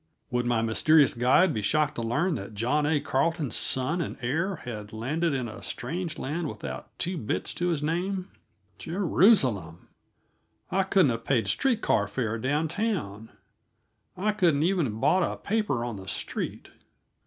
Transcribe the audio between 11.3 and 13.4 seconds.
street car fare down town;